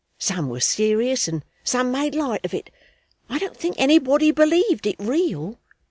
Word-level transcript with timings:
Some 0.17 0.49
were 0.49 0.59
serious 0.61 1.27
and 1.27 1.45
some 1.63 1.91
made 1.91 2.15
light 2.15 2.43
of 2.43 2.55
it; 2.55 2.71
I 3.29 3.37
don't 3.37 3.55
think 3.55 3.75
anybody 3.77 4.31
believed 4.31 4.87
it 4.87 4.95
real. 4.97 5.59